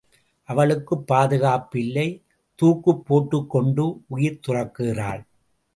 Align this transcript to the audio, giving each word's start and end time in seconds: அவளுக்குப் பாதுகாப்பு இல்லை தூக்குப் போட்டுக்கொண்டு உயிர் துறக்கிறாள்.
அவளுக்குப் 0.43 1.07
பாதுகாப்பு 1.07 1.79
இல்லை 1.79 2.07
தூக்குப் 2.55 3.05
போட்டுக்கொண்டு 3.05 4.03
உயிர் 4.07 4.39
துறக்கிறாள். 4.47 5.23